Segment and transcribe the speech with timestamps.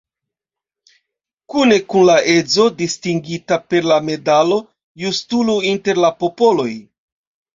[1.53, 4.57] Kune kun la edzo distingita per la medalo
[5.03, 6.69] "Justulo inter la popoloj".